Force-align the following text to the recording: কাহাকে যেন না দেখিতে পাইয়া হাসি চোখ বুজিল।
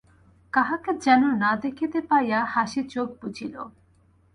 কাহাকে 0.53 0.91
যেন 1.05 1.21
না 1.43 1.51
দেখিতে 1.63 1.99
পাইয়া 2.09 2.39
হাসি 2.53 2.81
চোখ 2.93 3.07
বুজিল। 3.21 3.55